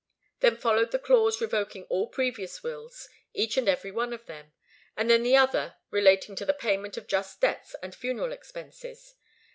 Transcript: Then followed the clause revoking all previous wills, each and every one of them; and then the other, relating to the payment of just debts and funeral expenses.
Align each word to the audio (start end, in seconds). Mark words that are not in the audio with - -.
Then 0.39 0.57
followed 0.57 0.89
the 0.89 0.97
clause 0.97 1.39
revoking 1.39 1.83
all 1.83 2.07
previous 2.07 2.63
wills, 2.63 3.07
each 3.35 3.55
and 3.55 3.69
every 3.69 3.91
one 3.91 4.13
of 4.13 4.25
them; 4.25 4.51
and 4.97 5.11
then 5.11 5.21
the 5.21 5.37
other, 5.37 5.75
relating 5.91 6.35
to 6.37 6.45
the 6.45 6.55
payment 6.55 6.97
of 6.97 7.05
just 7.05 7.39
debts 7.39 7.75
and 7.83 7.93
funeral 7.93 8.31
expenses. 8.31 9.13